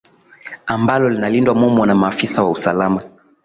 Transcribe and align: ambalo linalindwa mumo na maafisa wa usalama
ambalo 0.73 1.09
linalindwa 1.09 1.53
mumo 1.55 1.85
na 1.85 1.95
maafisa 1.95 2.43
wa 2.43 2.49
usalama 2.51 3.03